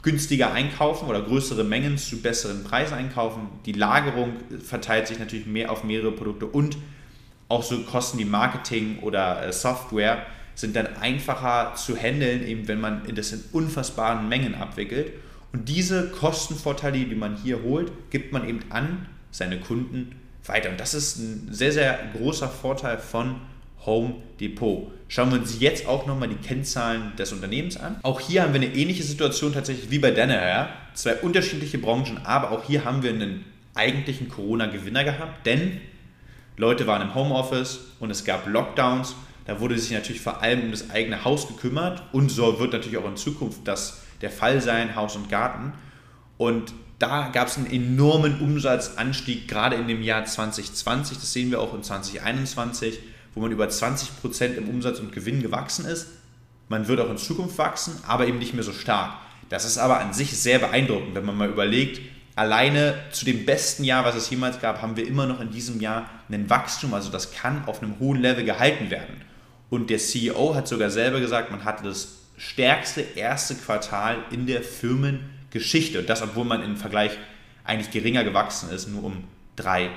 günstiger 0.00 0.54
einkaufen 0.54 1.06
oder 1.06 1.20
größere 1.20 1.62
Mengen 1.62 1.98
zu 1.98 2.22
besseren 2.22 2.64
Preisen 2.64 2.94
einkaufen. 2.94 3.50
Die 3.66 3.72
Lagerung 3.72 4.32
verteilt 4.64 5.08
sich 5.08 5.18
natürlich 5.18 5.44
mehr 5.44 5.70
auf 5.70 5.84
mehrere 5.84 6.12
Produkte 6.12 6.46
und 6.46 6.78
auch 7.50 7.62
so 7.62 7.78
Kosten 7.80 8.16
wie 8.18 8.24
Marketing 8.24 9.00
oder 9.00 9.44
äh, 9.44 9.52
Software 9.52 10.24
sind 10.54 10.76
dann 10.76 10.96
einfacher 10.96 11.74
zu 11.74 11.96
handeln, 11.96 12.46
eben 12.46 12.68
wenn 12.68 12.80
man 12.80 13.02
das 13.14 13.32
in 13.32 13.42
unfassbaren 13.52 14.28
Mengen 14.28 14.54
abwickelt. 14.54 15.12
Und 15.52 15.68
diese 15.68 16.10
Kostenvorteile, 16.10 16.98
die 16.98 17.14
man 17.14 17.36
hier 17.36 17.62
holt, 17.62 17.90
gibt 18.10 18.32
man 18.32 18.48
eben 18.48 18.60
an 18.70 19.06
seine 19.30 19.58
Kunden 19.58 20.14
weiter. 20.44 20.70
Und 20.70 20.80
das 20.80 20.94
ist 20.94 21.18
ein 21.18 21.48
sehr, 21.50 21.72
sehr 21.72 21.98
großer 22.16 22.48
Vorteil 22.48 22.98
von 22.98 23.36
Home 23.86 24.16
Depot. 24.38 24.90
Schauen 25.08 25.32
wir 25.32 25.40
uns 25.40 25.58
jetzt 25.60 25.86
auch 25.86 26.06
nochmal 26.06 26.28
die 26.28 26.36
Kennzahlen 26.36 27.12
des 27.16 27.32
Unternehmens 27.32 27.76
an. 27.76 27.96
Auch 28.02 28.20
hier 28.20 28.42
haben 28.42 28.52
wir 28.52 28.60
eine 28.60 28.74
ähnliche 28.74 29.02
Situation 29.02 29.52
tatsächlich 29.52 29.90
wie 29.90 29.98
bei 29.98 30.10
Danaher. 30.10 30.68
Zwei 30.94 31.16
unterschiedliche 31.16 31.78
Branchen, 31.78 32.18
aber 32.24 32.50
auch 32.50 32.64
hier 32.64 32.84
haben 32.84 33.02
wir 33.02 33.10
einen 33.10 33.44
eigentlichen 33.74 34.28
Corona-Gewinner 34.28 35.04
gehabt, 35.04 35.46
denn 35.46 35.80
Leute 36.56 36.86
waren 36.86 37.02
im 37.02 37.14
Homeoffice 37.14 37.80
und 38.00 38.10
es 38.10 38.24
gab 38.24 38.46
Lockdowns. 38.46 39.14
Da 39.46 39.60
wurde 39.60 39.78
sich 39.78 39.92
natürlich 39.92 40.20
vor 40.20 40.42
allem 40.42 40.62
um 40.62 40.70
das 40.70 40.90
eigene 40.90 41.24
Haus 41.24 41.48
gekümmert 41.48 42.02
und 42.12 42.30
so 42.30 42.58
wird 42.60 42.72
natürlich 42.72 42.98
auch 42.98 43.08
in 43.08 43.16
Zukunft 43.16 43.60
das 43.64 44.02
der 44.20 44.30
Fall 44.30 44.60
sein, 44.60 44.96
Haus 44.96 45.16
und 45.16 45.28
Garten. 45.28 45.72
Und 46.36 46.74
da 46.98 47.28
gab 47.28 47.48
es 47.48 47.56
einen 47.56 47.70
enormen 47.70 48.40
Umsatzanstieg, 48.40 49.48
gerade 49.48 49.76
in 49.76 49.88
dem 49.88 50.02
Jahr 50.02 50.26
2020. 50.26 51.16
Das 51.16 51.32
sehen 51.32 51.50
wir 51.50 51.60
auch 51.60 51.74
in 51.74 51.82
2021 51.82 52.98
wo 53.34 53.40
man 53.40 53.52
über 53.52 53.66
20% 53.66 54.54
im 54.54 54.68
Umsatz 54.68 54.98
und 54.98 55.12
Gewinn 55.12 55.42
gewachsen 55.42 55.84
ist. 55.84 56.08
Man 56.68 56.88
wird 56.88 57.00
auch 57.00 57.10
in 57.10 57.18
Zukunft 57.18 57.58
wachsen, 57.58 57.94
aber 58.06 58.26
eben 58.26 58.38
nicht 58.38 58.54
mehr 58.54 58.62
so 58.62 58.72
stark. 58.72 59.14
Das 59.48 59.64
ist 59.64 59.78
aber 59.78 60.00
an 60.00 60.12
sich 60.12 60.38
sehr 60.38 60.58
beeindruckend, 60.58 61.14
wenn 61.14 61.24
man 61.24 61.36
mal 61.36 61.48
überlegt, 61.48 62.00
alleine 62.36 62.94
zu 63.10 63.24
dem 63.24 63.44
besten 63.44 63.82
Jahr, 63.82 64.04
was 64.04 64.14
es 64.14 64.30
jemals 64.30 64.60
gab, 64.60 64.80
haben 64.80 64.96
wir 64.96 65.06
immer 65.06 65.26
noch 65.26 65.40
in 65.40 65.50
diesem 65.50 65.80
Jahr 65.80 66.08
ein 66.30 66.48
Wachstum. 66.48 66.94
Also 66.94 67.10
das 67.10 67.32
kann 67.32 67.64
auf 67.66 67.82
einem 67.82 67.98
hohen 67.98 68.20
Level 68.20 68.44
gehalten 68.44 68.90
werden. 68.90 69.20
Und 69.70 69.88
der 69.88 69.98
CEO 69.98 70.54
hat 70.54 70.68
sogar 70.68 70.90
selber 70.90 71.20
gesagt, 71.20 71.50
man 71.50 71.64
hatte 71.64 71.84
das 71.84 72.18
stärkste 72.36 73.00
erste 73.00 73.54
Quartal 73.54 74.18
in 74.30 74.46
der 74.46 74.62
Firmengeschichte. 74.62 76.00
Und 76.00 76.08
das, 76.08 76.22
obwohl 76.22 76.44
man 76.44 76.62
im 76.62 76.76
Vergleich 76.76 77.12
eigentlich 77.64 77.90
geringer 77.90 78.24
gewachsen 78.24 78.70
ist, 78.70 78.88
nur 78.88 79.04
um 79.04 79.24
3%. 79.58 79.90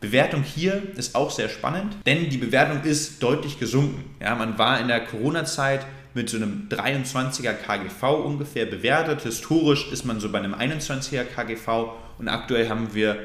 Bewertung 0.00 0.42
hier 0.42 0.82
ist 0.96 1.14
auch 1.14 1.30
sehr 1.30 1.48
spannend, 1.48 1.94
denn 2.06 2.28
die 2.28 2.38
Bewertung 2.38 2.82
ist 2.82 3.22
deutlich 3.22 3.60
gesunken. 3.60 4.04
Ja, 4.20 4.34
man 4.34 4.58
war 4.58 4.80
in 4.80 4.88
der 4.88 5.04
Corona-Zeit 5.04 5.86
mit 6.14 6.28
so 6.28 6.38
einem 6.38 6.68
23er 6.68 7.52
KGV 7.52 8.02
ungefähr 8.24 8.66
bewertet. 8.66 9.22
Historisch 9.22 9.90
ist 9.92 10.04
man 10.04 10.20
so 10.20 10.30
bei 10.30 10.38
einem 10.38 10.54
21er 10.54 11.24
KGV 11.24 11.92
und 12.18 12.28
aktuell 12.28 12.68
haben 12.68 12.94
wir 12.94 13.16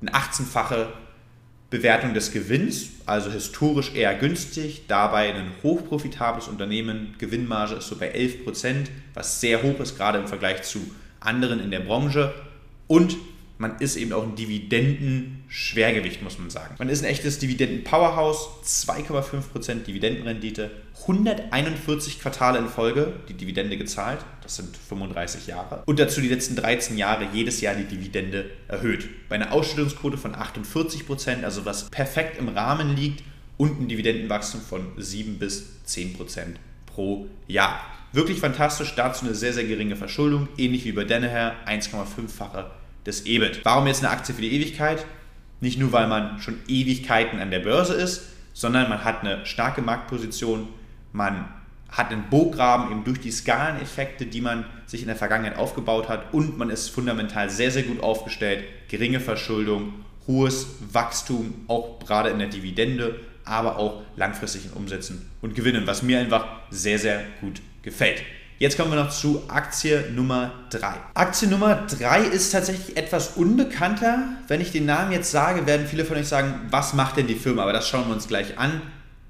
eine 0.00 0.12
18-fache 0.12 0.86
Bewertung 1.74 2.14
des 2.14 2.30
Gewinns, 2.30 2.90
also 3.04 3.32
historisch 3.32 3.96
eher 3.96 4.14
günstig, 4.14 4.82
dabei 4.86 5.34
ein 5.34 5.50
hochprofitables 5.64 6.46
Unternehmen, 6.46 7.16
Gewinnmarge 7.18 7.74
ist 7.74 7.88
so 7.88 7.96
bei 7.96 8.14
11%, 8.14 8.86
was 9.12 9.40
sehr 9.40 9.60
hoch 9.60 9.80
ist, 9.80 9.96
gerade 9.96 10.18
im 10.18 10.28
Vergleich 10.28 10.62
zu 10.62 10.78
anderen 11.18 11.58
in 11.58 11.72
der 11.72 11.80
Branche. 11.80 12.32
Und 12.86 13.16
man 13.64 13.78
ist 13.78 13.96
eben 13.96 14.12
auch 14.12 14.24
ein 14.24 14.34
Dividenden-Schwergewicht, 14.34 16.20
muss 16.20 16.38
man 16.38 16.50
sagen. 16.50 16.74
Man 16.78 16.90
ist 16.90 17.02
ein 17.02 17.08
echtes 17.08 17.38
Dividenden-Powerhouse, 17.38 18.46
2,5% 18.62 19.84
Dividendenrendite, 19.84 20.70
141 21.00 22.20
Quartale 22.20 22.58
in 22.58 22.68
Folge 22.68 23.14
die 23.26 23.32
Dividende 23.32 23.78
gezahlt, 23.78 24.18
das 24.42 24.56
sind 24.56 24.76
35 24.76 25.46
Jahre. 25.46 25.82
Und 25.86 25.98
dazu 25.98 26.20
die 26.20 26.28
letzten 26.28 26.56
13 26.56 26.98
Jahre 26.98 27.26
jedes 27.32 27.62
Jahr 27.62 27.74
die 27.74 27.84
Dividende 27.84 28.50
erhöht. 28.68 29.08
Bei 29.30 29.36
einer 29.36 29.52
Ausschüttungsquote 29.52 30.18
von 30.18 30.34
48%, 30.34 31.42
also 31.42 31.64
was 31.64 31.88
perfekt 31.88 32.38
im 32.38 32.48
Rahmen 32.48 32.94
liegt, 32.94 33.22
und 33.56 33.80
ein 33.80 33.88
Dividendenwachstum 33.88 34.60
von 34.60 34.92
7 34.98 35.38
bis 35.38 35.70
10% 35.86 36.56
pro 36.84 37.28
Jahr. 37.46 37.80
Wirklich 38.12 38.40
fantastisch, 38.40 38.94
dazu 38.94 39.24
eine 39.24 39.34
sehr, 39.34 39.54
sehr 39.54 39.64
geringe 39.64 39.96
Verschuldung, 39.96 40.48
ähnlich 40.58 40.84
wie 40.84 40.92
bei 40.92 41.04
Danaher, 41.04 41.54
1,5-fache 41.66 42.66
des 43.06 43.26
EBIT. 43.26 43.60
Warum 43.64 43.86
jetzt 43.86 44.04
eine 44.04 44.12
Aktie 44.12 44.34
für 44.34 44.42
die 44.42 44.52
Ewigkeit? 44.52 45.04
Nicht 45.60 45.78
nur, 45.78 45.92
weil 45.92 46.08
man 46.08 46.40
schon 46.40 46.58
Ewigkeiten 46.68 47.40
an 47.40 47.50
der 47.50 47.60
Börse 47.60 47.94
ist, 47.94 48.24
sondern 48.52 48.88
man 48.88 49.04
hat 49.04 49.20
eine 49.20 49.44
starke 49.46 49.82
Marktposition, 49.82 50.68
man 51.12 51.48
hat 51.88 52.10
einen 52.10 52.28
Bograben 52.28 52.90
eben 52.90 53.04
durch 53.04 53.20
die 53.20 53.30
Skaleneffekte, 53.30 54.26
die 54.26 54.40
man 54.40 54.64
sich 54.86 55.00
in 55.00 55.06
der 55.06 55.16
Vergangenheit 55.16 55.58
aufgebaut 55.58 56.08
hat 56.08 56.34
und 56.34 56.58
man 56.58 56.70
ist 56.70 56.88
fundamental 56.88 57.50
sehr, 57.50 57.70
sehr 57.70 57.84
gut 57.84 58.02
aufgestellt, 58.02 58.64
geringe 58.88 59.20
Verschuldung, 59.20 59.94
hohes 60.26 60.66
Wachstum, 60.92 61.54
auch 61.68 62.00
gerade 62.00 62.30
in 62.30 62.38
der 62.38 62.48
Dividende, 62.48 63.20
aber 63.44 63.78
auch 63.78 64.02
langfristig 64.16 64.66
in 64.66 64.72
Umsätzen 64.72 65.30
und 65.40 65.54
Gewinnen, 65.54 65.86
was 65.86 66.02
mir 66.02 66.18
einfach 66.18 66.46
sehr, 66.70 66.98
sehr 66.98 67.24
gut 67.40 67.60
gefällt. 67.82 68.22
Jetzt 68.60 68.76
kommen 68.76 68.92
wir 68.92 69.02
noch 69.02 69.10
zu 69.10 69.42
Aktie 69.48 70.12
Nummer 70.14 70.52
3. 70.70 70.94
Aktie 71.14 71.48
Nummer 71.48 71.74
3 71.74 72.20
ist 72.20 72.52
tatsächlich 72.52 72.96
etwas 72.96 73.30
unbekannter. 73.36 74.28
Wenn 74.46 74.60
ich 74.60 74.70
den 74.70 74.86
Namen 74.86 75.10
jetzt 75.10 75.32
sage, 75.32 75.66
werden 75.66 75.88
viele 75.88 76.04
von 76.04 76.16
euch 76.16 76.28
sagen, 76.28 76.60
was 76.70 76.94
macht 76.94 77.16
denn 77.16 77.26
die 77.26 77.34
Firma? 77.34 77.62
Aber 77.62 77.72
das 77.72 77.88
schauen 77.88 78.06
wir 78.06 78.14
uns 78.14 78.28
gleich 78.28 78.56
an. 78.56 78.80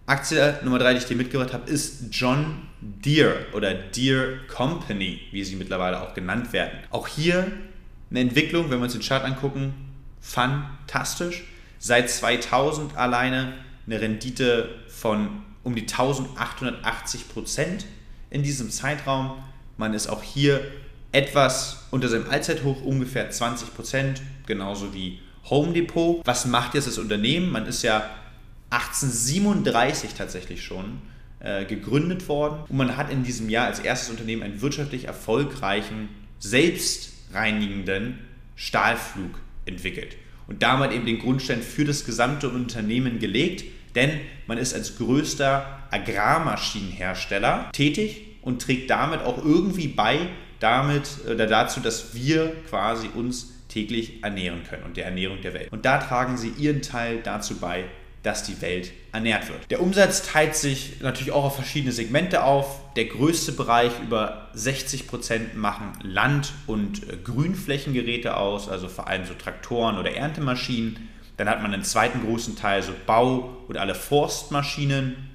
Aktie 0.04 0.58
Nummer 0.62 0.78
3, 0.78 0.92
die 0.92 0.98
ich 0.98 1.06
dir 1.06 1.16
mitgebracht 1.16 1.54
habe, 1.54 1.70
ist 1.70 2.08
John 2.10 2.68
Deere 2.82 3.46
oder 3.54 3.72
Deere 3.72 4.40
Company, 4.46 5.22
wie 5.32 5.42
sie 5.42 5.56
mittlerweile 5.56 6.02
auch 6.02 6.12
genannt 6.12 6.52
werden. 6.52 6.78
Auch 6.90 7.08
hier 7.08 7.50
eine 8.10 8.20
Entwicklung, 8.20 8.64
wenn 8.64 8.78
wir 8.78 8.84
uns 8.84 8.92
den 8.92 9.00
Chart 9.00 9.24
angucken, 9.24 9.72
fantastisch. 10.20 11.44
Seit 11.78 12.10
2000 12.10 12.98
alleine 12.98 13.54
eine 13.86 14.02
Rendite 14.02 14.68
von 14.88 15.42
um 15.62 15.74
die 15.74 15.82
1880 15.82 17.30
Prozent 17.30 17.86
in 18.34 18.42
diesem 18.42 18.70
Zeitraum. 18.70 19.32
Man 19.76 19.94
ist 19.94 20.08
auch 20.08 20.22
hier 20.22 20.60
etwas 21.12 21.84
unter 21.92 22.08
seinem 22.08 22.28
Allzeithoch, 22.28 22.82
ungefähr 22.82 23.30
20 23.30 23.74
Prozent, 23.74 24.22
genauso 24.46 24.92
wie 24.92 25.20
Home 25.48 25.72
Depot. 25.72 26.20
Was 26.26 26.44
macht 26.44 26.74
jetzt 26.74 26.88
das 26.88 26.98
Unternehmen? 26.98 27.50
Man 27.50 27.66
ist 27.66 27.82
ja 27.82 28.10
1837 28.70 30.14
tatsächlich 30.14 30.64
schon 30.64 31.00
äh, 31.38 31.64
gegründet 31.64 32.28
worden 32.28 32.64
und 32.68 32.76
man 32.76 32.96
hat 32.96 33.12
in 33.12 33.22
diesem 33.22 33.48
Jahr 33.48 33.66
als 33.66 33.78
erstes 33.78 34.10
Unternehmen 34.10 34.42
einen 34.42 34.60
wirtschaftlich 34.60 35.04
erfolgreichen, 35.04 36.08
selbstreinigenden 36.40 38.18
Stahlflug 38.56 39.38
entwickelt 39.64 40.16
und 40.48 40.62
damit 40.64 40.90
eben 40.90 41.06
den 41.06 41.20
Grundstein 41.20 41.62
für 41.62 41.84
das 41.84 42.04
gesamte 42.04 42.48
Unternehmen 42.48 43.20
gelegt, 43.20 43.64
denn 43.94 44.20
man 44.46 44.58
ist 44.58 44.74
als 44.74 44.96
größter 44.98 45.86
Agrarmaschinenhersteller 45.90 47.70
tätig 47.72 48.38
und 48.42 48.62
trägt 48.62 48.90
damit 48.90 49.20
auch 49.20 49.38
irgendwie 49.44 49.88
bei 49.88 50.18
damit 50.60 51.08
oder 51.30 51.46
dazu, 51.46 51.80
dass 51.80 52.14
wir 52.14 52.52
quasi 52.68 53.08
uns 53.14 53.52
täglich 53.68 54.22
ernähren 54.22 54.62
können 54.68 54.84
und 54.84 54.96
der 54.96 55.04
Ernährung 55.04 55.40
der 55.42 55.54
Welt. 55.54 55.72
Und 55.72 55.84
da 55.84 55.98
tragen 55.98 56.36
sie 56.36 56.50
ihren 56.58 56.82
Teil 56.82 57.20
dazu 57.22 57.56
bei, 57.56 57.84
dass 58.22 58.42
die 58.42 58.60
Welt 58.62 58.92
ernährt 59.12 59.48
wird. 59.48 59.70
Der 59.70 59.82
Umsatz 59.82 60.22
teilt 60.22 60.56
sich 60.56 61.00
natürlich 61.00 61.32
auch 61.32 61.44
auf 61.44 61.56
verschiedene 61.56 61.92
Segmente 61.92 62.42
auf. 62.42 62.80
Der 62.96 63.04
größte 63.04 63.52
Bereich, 63.52 63.92
über 64.02 64.48
60 64.54 65.06
Prozent 65.06 65.56
machen 65.56 65.92
Land- 66.02 66.52
und 66.66 67.02
äh, 67.02 67.16
Grünflächengeräte 67.22 68.36
aus, 68.36 68.68
also 68.68 68.88
vor 68.88 69.08
allem 69.08 69.26
so 69.26 69.34
Traktoren 69.34 69.98
oder 69.98 70.12
Erntemaschinen. 70.12 71.10
Dann 71.36 71.48
hat 71.48 71.62
man 71.62 71.74
einen 71.74 71.82
zweiten 71.82 72.24
großen 72.24 72.56
Teil, 72.56 72.82
so 72.82 72.92
Bau- 73.06 73.56
und 73.68 73.76
alle 73.76 73.94
Forstmaschinen, 73.94 75.30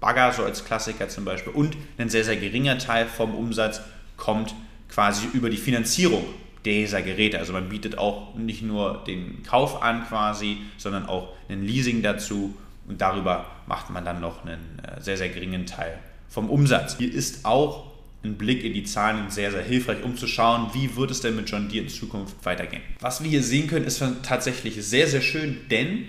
Bagger 0.00 0.32
so 0.32 0.44
als 0.44 0.64
Klassiker 0.64 1.08
zum 1.08 1.24
Beispiel. 1.24 1.52
Und 1.52 1.76
ein 1.96 2.08
sehr, 2.08 2.24
sehr 2.24 2.36
geringer 2.36 2.78
Teil 2.78 3.06
vom 3.06 3.34
Umsatz 3.34 3.80
kommt 4.16 4.54
quasi 4.88 5.26
über 5.32 5.50
die 5.50 5.56
Finanzierung 5.56 6.24
dieser 6.64 7.02
Geräte. 7.02 7.38
Also 7.38 7.52
man 7.52 7.68
bietet 7.68 7.98
auch 7.98 8.34
nicht 8.34 8.62
nur 8.62 9.02
den 9.06 9.42
Kauf 9.42 9.82
an 9.82 10.06
quasi, 10.06 10.58
sondern 10.76 11.06
auch 11.06 11.32
ein 11.48 11.62
Leasing 11.62 12.02
dazu 12.02 12.54
und 12.86 13.00
darüber 13.00 13.46
macht 13.66 13.90
man 13.90 14.04
dann 14.04 14.20
noch 14.20 14.44
einen 14.44 14.80
äh, 14.82 15.00
sehr, 15.00 15.16
sehr 15.16 15.28
geringen 15.28 15.66
Teil 15.66 15.98
vom 16.28 16.50
Umsatz. 16.50 16.96
Hier 16.98 17.12
ist 17.12 17.44
auch 17.44 17.87
ein 18.24 18.36
Blick 18.36 18.64
in 18.64 18.74
die 18.74 18.84
Zahlen 18.84 19.30
sehr, 19.30 19.50
sehr 19.50 19.62
hilfreich, 19.62 20.02
um 20.02 20.16
zu 20.16 20.26
schauen, 20.26 20.70
wie 20.72 20.96
wird 20.96 21.10
es 21.10 21.20
denn 21.20 21.36
mit 21.36 21.48
John 21.48 21.68
Deere 21.68 21.84
in 21.84 21.90
Zukunft 21.90 22.34
weitergehen. 22.44 22.82
Was 23.00 23.22
wir 23.22 23.30
hier 23.30 23.42
sehen 23.42 23.68
können, 23.68 23.84
ist 23.84 24.02
tatsächlich 24.22 24.84
sehr, 24.84 25.06
sehr 25.06 25.20
schön, 25.20 25.58
denn 25.70 26.04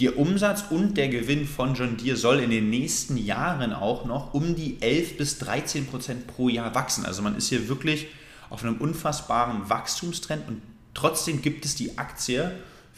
der 0.00 0.18
Umsatz 0.18 0.64
und 0.70 0.96
der 0.96 1.08
Gewinn 1.08 1.46
von 1.46 1.74
John 1.74 1.96
Deere 1.96 2.16
soll 2.16 2.40
in 2.40 2.50
den 2.50 2.70
nächsten 2.70 3.16
Jahren 3.16 3.72
auch 3.72 4.04
noch 4.04 4.34
um 4.34 4.54
die 4.54 4.80
11 4.80 5.16
bis 5.16 5.38
13 5.38 5.86
Prozent 5.86 6.26
pro 6.26 6.48
Jahr 6.48 6.74
wachsen. 6.74 7.04
Also 7.04 7.22
man 7.22 7.36
ist 7.36 7.48
hier 7.48 7.68
wirklich 7.68 8.06
auf 8.48 8.62
einem 8.62 8.76
unfassbaren 8.76 9.68
Wachstumstrend 9.68 10.46
und 10.48 10.62
trotzdem 10.94 11.42
gibt 11.42 11.64
es 11.64 11.74
die 11.74 11.98
Aktie 11.98 12.52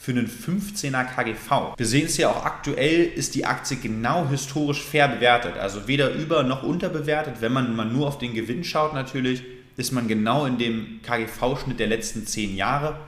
für 0.05 0.11
einen 0.11 0.29
15er 0.29 1.05
KGV. 1.07 1.79
Wir 1.79 1.87
sehen 1.87 2.05
es 2.05 2.19
ja 2.19 2.29
auch 2.29 2.45
aktuell, 2.45 3.07
ist 3.07 3.35
die 3.35 3.47
Aktie 3.47 3.79
genau 3.79 4.29
historisch 4.29 4.83
fair 4.83 5.09
bewertet. 5.09 5.57
Also 5.57 5.89
weder 5.89 6.13
über 6.13 6.43
noch 6.43 6.63
unterbewertet. 6.63 7.37
Wenn 7.41 7.55
man 7.55 7.75
mal 7.75 7.87
nur 7.87 8.07
auf 8.07 8.19
den 8.19 8.35
Gewinn 8.35 8.65
schaut 8.65 8.93
natürlich, 8.93 9.43
ist 9.79 9.93
man 9.93 10.07
genau 10.07 10.45
in 10.45 10.59
dem 10.59 11.01
KGV-Schnitt 11.03 11.81
der 11.81 11.87
letzten 11.87 12.27
10 12.27 12.55
Jahre. 12.55 12.99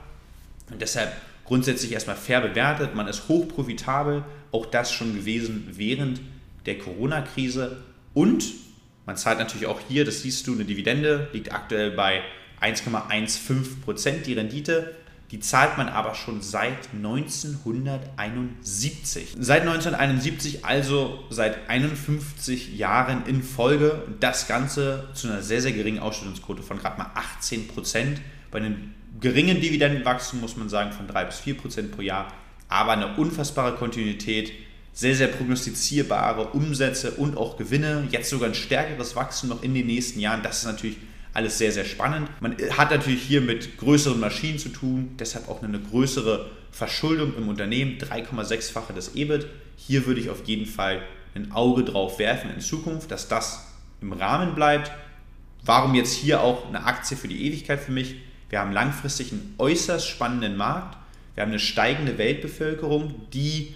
Und 0.71 0.81
deshalb 0.81 1.13
grundsätzlich 1.45 1.91
erstmal 1.91 2.15
fair 2.15 2.41
bewertet. 2.41 2.95
Man 2.95 3.07
ist 3.07 3.27
hoch 3.27 3.47
profitabel. 3.47 4.23
Auch 4.51 4.65
das 4.65 4.91
schon 4.91 5.13
gewesen 5.13 5.67
während 5.73 6.19
der 6.65 6.79
Corona-Krise. 6.79 7.77
Und 8.15 8.43
man 9.05 9.17
zahlt 9.17 9.37
natürlich 9.37 9.67
auch 9.67 9.81
hier, 9.87 10.03
das 10.03 10.23
siehst 10.23 10.47
du, 10.47 10.53
eine 10.53 10.65
Dividende, 10.65 11.27
liegt 11.31 11.53
aktuell 11.53 11.91
bei 11.91 12.23
1,15 12.59 13.81
Prozent 13.85 14.25
die 14.25 14.33
Rendite. 14.33 14.95
Die 15.31 15.39
zahlt 15.41 15.77
man 15.77 15.89
aber 15.89 16.15
schon 16.15 16.41
seit 16.41 16.93
1971. 16.93 19.35
Seit 19.37 19.61
1971, 19.61 20.63
also 20.63 21.25
seit 21.29 21.69
51 21.69 22.77
Jahren 22.77 23.25
in 23.25 23.43
Folge. 23.43 24.03
Das 24.21 24.47
Ganze 24.47 25.09
zu 25.13 25.27
einer 25.27 25.41
sehr, 25.41 25.61
sehr 25.61 25.73
geringen 25.73 25.99
Ausschüttungsquote 25.99 26.63
von 26.63 26.79
gerade 26.79 26.97
mal 26.97 27.11
18 27.13 27.67
Prozent. 27.67 28.21
Bei 28.51 28.59
einem 28.59 28.93
geringen 29.19 29.59
Dividendenwachstum 29.59 30.39
muss 30.39 30.55
man 30.55 30.69
sagen 30.69 30.93
von 30.93 31.07
3 31.07 31.25
bis 31.25 31.39
4 31.39 31.57
Prozent 31.57 31.91
pro 31.91 32.01
Jahr. 32.01 32.31
Aber 32.69 32.93
eine 32.93 33.17
unfassbare 33.17 33.75
Kontinuität 33.75 34.53
sehr, 34.93 35.15
sehr 35.15 35.27
prognostizierbare 35.27 36.53
Umsätze 36.53 37.11
und 37.11 37.35
auch 37.37 37.57
Gewinne. 37.57 38.07
Jetzt 38.09 38.29
sogar 38.29 38.47
ein 38.49 38.55
stärkeres 38.55 39.15
Wachstum 39.15 39.49
noch 39.49 39.61
in 39.61 39.75
den 39.75 39.85
nächsten 39.85 40.19
Jahren. 40.19 40.41
Das 40.41 40.57
ist 40.59 40.65
natürlich 40.65 40.97
alles 41.37 41.59
sehr, 41.59 41.71
sehr 41.71 41.85
spannend. 41.85 42.29
Man 42.41 42.57
hat 42.75 42.89
natürlich 42.89 43.21
hier 43.21 43.41
mit 43.41 43.77
größeren 43.77 44.19
Maschinen 44.19 44.57
zu 44.57 44.69
tun, 44.69 45.11
deshalb 45.19 45.47
auch 45.47 45.61
eine 45.61 45.79
größere 45.79 46.49
Verschuldung 46.71 47.37
im 47.37 47.47
Unternehmen, 47.47 47.99
3,6-fache 47.99 48.91
des 48.91 49.13
EBIT. 49.13 49.45
Hier 49.75 50.07
würde 50.07 50.19
ich 50.19 50.31
auf 50.31 50.45
jeden 50.45 50.65
Fall 50.65 51.03
ein 51.35 51.51
Auge 51.51 51.83
drauf 51.83 52.17
werfen 52.17 52.49
in 52.49 52.59
Zukunft, 52.59 53.11
dass 53.11 53.27
das 53.27 53.67
im 54.01 54.13
Rahmen 54.13 54.55
bleibt. 54.55 54.91
Warum 55.63 55.93
jetzt 55.93 56.13
hier 56.13 56.41
auch 56.41 56.67
eine 56.67 56.83
Aktie 56.85 57.15
für 57.15 57.27
die 57.27 57.45
Ewigkeit 57.45 57.79
für 57.81 57.91
mich? 57.91 58.15
Wir 58.49 58.59
haben 58.59 58.71
langfristig 58.71 59.31
einen 59.31 59.53
äußerst 59.59 60.07
spannenden 60.07 60.57
Markt. 60.57 60.97
Wir 61.35 61.43
haben 61.43 61.51
eine 61.51 61.59
steigende 61.59 62.17
Weltbevölkerung, 62.17 63.13
die 63.31 63.75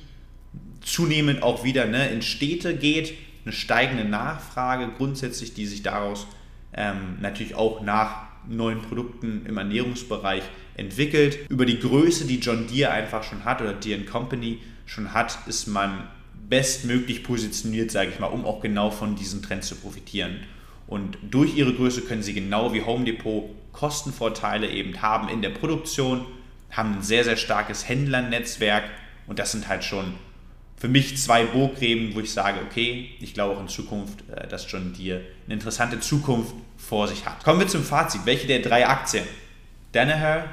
zunehmend 0.81 1.43
auch 1.43 1.63
wieder 1.63 1.85
ne, 1.85 2.09
in 2.09 2.23
Städte 2.23 2.75
geht, 2.75 3.13
eine 3.45 3.53
steigende 3.53 4.05
Nachfrage 4.05 4.89
grundsätzlich, 4.97 5.53
die 5.53 5.67
sich 5.67 5.83
daraus 5.83 6.25
ähm, 6.73 7.17
natürlich 7.19 7.55
auch 7.55 7.81
nach 7.81 8.27
neuen 8.47 8.81
Produkten 8.81 9.45
im 9.45 9.57
Ernährungsbereich 9.57 10.43
entwickelt. 10.75 11.39
Über 11.49 11.65
die 11.65 11.79
Größe, 11.79 12.25
die 12.25 12.39
John 12.39 12.67
Deere 12.67 12.91
einfach 12.91 13.23
schon 13.23 13.45
hat 13.45 13.61
oder 13.61 13.73
Deere 13.73 14.03
Company 14.03 14.59
schon 14.85 15.13
hat, 15.13 15.37
ist 15.47 15.67
man 15.67 16.07
bestmöglich 16.49 17.23
positioniert, 17.23 17.91
sage 17.91 18.11
ich 18.11 18.19
mal, 18.19 18.27
um 18.27 18.45
auch 18.45 18.61
genau 18.61 18.91
von 18.91 19.15
diesen 19.15 19.41
Trends 19.41 19.67
zu 19.67 19.75
profitieren. 19.75 20.41
Und 20.87 21.17
durch 21.29 21.55
ihre 21.55 21.73
Größe 21.73 22.01
können 22.01 22.23
sie 22.23 22.33
genau 22.33 22.73
wie 22.73 22.81
Home 22.81 23.05
Depot 23.05 23.49
Kostenvorteile 23.71 24.69
eben 24.69 25.01
haben 25.01 25.29
in 25.29 25.41
der 25.41 25.51
Produktion, 25.51 26.25
haben 26.71 26.95
ein 26.95 27.01
sehr, 27.01 27.23
sehr 27.23 27.37
starkes 27.37 27.87
Händlernetzwerk 27.87 28.83
und 29.27 29.39
das 29.39 29.53
sind 29.53 29.67
halt 29.69 29.83
schon 29.83 30.13
für 30.81 30.87
mich 30.87 31.15
zwei 31.17 31.43
Burggräben, 31.43 32.15
wo 32.15 32.21
ich 32.21 32.33
sage, 32.33 32.59
okay, 32.67 33.11
ich 33.19 33.35
glaube 33.35 33.55
auch 33.55 33.61
in 33.61 33.67
Zukunft, 33.67 34.23
äh, 34.31 34.47
dass 34.47 34.69
John 34.69 34.93
Deere 34.97 35.21
eine 35.45 35.53
interessante 35.53 35.99
Zukunft 35.99 36.55
vor 36.75 37.07
sich 37.07 37.23
hat. 37.23 37.43
Kommen 37.43 37.59
wir 37.59 37.67
zum 37.67 37.83
Fazit. 37.83 38.21
Welche 38.25 38.47
der 38.47 38.63
drei 38.63 38.87
Aktien? 38.87 39.23
Danaher, 39.91 40.49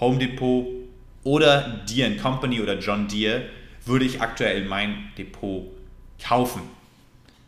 Home 0.00 0.18
Depot 0.18 0.66
oder 1.22 1.80
Deere 1.88 2.14
Company 2.16 2.60
oder 2.60 2.78
John 2.78 3.08
Deere 3.08 3.44
würde 3.86 4.04
ich 4.04 4.20
aktuell 4.20 4.66
mein 4.66 5.10
Depot 5.16 5.64
kaufen? 6.22 6.60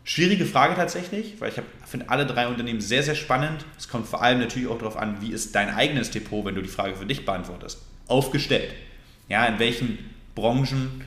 Schwierige 0.03 0.47
Frage 0.47 0.73
tatsächlich, 0.73 1.35
weil 1.37 1.51
ich 1.51 1.61
finde 1.85 2.09
alle 2.09 2.25
drei 2.25 2.47
Unternehmen 2.47 2.81
sehr, 2.81 3.03
sehr 3.03 3.13
spannend. 3.13 3.63
Es 3.77 3.89
kommt 3.89 4.07
vor 4.07 4.23
allem 4.23 4.39
natürlich 4.39 4.67
auch 4.67 4.79
darauf 4.79 4.97
an, 4.97 5.21
wie 5.21 5.31
ist 5.31 5.53
dein 5.53 5.69
eigenes 5.69 6.09
Depot, 6.09 6.43
wenn 6.43 6.55
du 6.55 6.63
die 6.63 6.67
Frage 6.67 6.95
für 6.95 7.05
dich 7.05 7.27
beantwortest, 7.27 7.79
aufgestellt. 8.07 8.73
Ja, 9.29 9.45
in 9.45 9.59
welchen 9.59 9.99
Branchen 10.33 11.03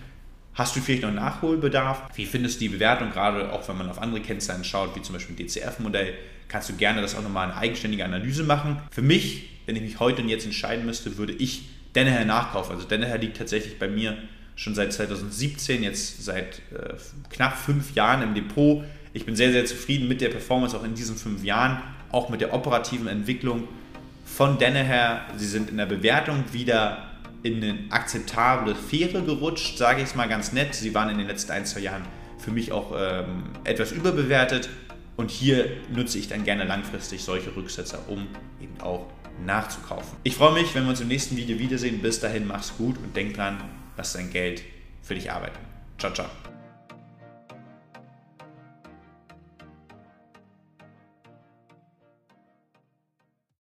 hast 0.61 0.77
du 0.77 0.81
vielleicht 0.81 1.03
noch 1.03 1.13
Nachholbedarf? 1.13 2.03
Wie 2.15 2.27
findest 2.27 2.57
du 2.57 2.65
die 2.65 2.69
Bewertung, 2.69 3.11
gerade 3.11 3.51
auch 3.51 3.67
wenn 3.67 3.79
man 3.79 3.89
auf 3.89 4.01
andere 4.01 4.21
Kennzahlen 4.21 4.63
schaut, 4.63 4.95
wie 4.95 5.01
zum 5.01 5.15
Beispiel 5.15 5.35
DCF-Modell, 5.35 6.13
kannst 6.49 6.69
du 6.69 6.75
gerne 6.75 7.01
das 7.01 7.17
auch 7.17 7.23
nochmal 7.23 7.51
eine 7.51 7.57
eigenständige 7.57 8.05
Analyse 8.05 8.45
machen. 8.45 8.77
Für 8.91 9.01
mich, 9.01 9.49
wenn 9.65 9.75
ich 9.75 9.83
mich 9.83 10.01
heute 10.01 10.21
und 10.21 10.29
jetzt 10.29 10.45
entscheiden 10.45 10.85
müsste, 10.85 11.17
würde 11.17 11.33
ich 11.33 11.63
Danaher 11.95 12.27
nachkaufen. 12.27 12.75
Also 12.75 12.87
Danaher 12.87 13.17
liegt 13.17 13.39
tatsächlich 13.39 13.79
bei 13.79 13.89
mir 13.89 14.19
schon 14.55 14.75
seit 14.75 14.93
2017, 14.93 15.83
jetzt 15.83 16.23
seit 16.23 16.59
äh, 16.75 16.95
knapp 17.31 17.57
fünf 17.57 17.95
Jahren 17.95 18.21
im 18.23 18.35
Depot. 18.35 18.85
Ich 19.15 19.25
bin 19.25 19.37
sehr, 19.37 19.53
sehr 19.53 19.65
zufrieden 19.65 20.09
mit 20.09 20.21
der 20.21 20.29
Performance 20.29 20.77
auch 20.77 20.85
in 20.85 20.95
diesen 20.95 21.17
fünf 21.17 21.43
Jahren, 21.43 21.81
auch 22.13 22.29
mit 22.29 22.43
der 22.43 22.53
operativen 22.53 23.07
Entwicklung 23.07 23.67
von 24.27 24.59
Danaher. 24.59 25.25
Sie 25.37 25.47
sind 25.47 25.71
in 25.71 25.79
der 25.79 25.87
Bewertung 25.87 26.45
wieder 26.53 27.10
in 27.43 27.57
eine 27.57 27.79
akzeptable 27.91 28.75
Sphäre 28.75 29.23
gerutscht, 29.23 29.79
sage 29.79 30.03
ich 30.03 30.09
es 30.09 30.15
mal 30.15 30.29
ganz 30.29 30.53
nett. 30.53 30.75
Sie 30.75 30.95
waren 30.95 31.09
in 31.11 31.19
den 31.19 31.27
letzten 31.27 31.53
ein, 31.53 31.65
zwei 31.65 31.81
Jahren 31.81 32.03
für 32.39 32.51
mich 32.51 32.73
auch 32.73 32.93
ähm, 32.97 33.45
etwas 33.65 33.93
überbewertet. 33.93 34.69
Und 35.17 35.31
hier 35.31 35.67
nutze 35.95 36.19
ich 36.19 36.29
dann 36.29 36.45
gerne 36.45 36.65
langfristig 36.65 37.23
solche 37.23 37.55
Rücksetzer, 37.55 37.99
um 38.09 38.27
eben 38.61 38.81
auch 38.81 39.07
nachzukaufen. 39.45 40.19
Ich 40.23 40.37
freue 40.37 40.55
mich, 40.55 40.75
wenn 40.75 40.85
wir 40.85 40.91
uns 40.91 41.01
im 41.01 41.09
nächsten 41.09 41.37
Video 41.37 41.59
wiedersehen. 41.59 42.01
Bis 42.01 42.21
dahin, 42.21 42.47
mach's 42.47 42.77
gut 42.77 42.97
und 42.99 43.15
denk 43.15 43.35
dran, 43.35 43.59
lass 43.97 44.13
dein 44.15 44.31
Geld 44.31 44.63
für 45.03 45.15
dich 45.15 45.31
arbeiten. 45.31 45.59
Ciao, 45.99 46.13
ciao. 46.13 46.27